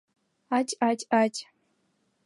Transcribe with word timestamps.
—Ать-ать-ать! 0.57 1.39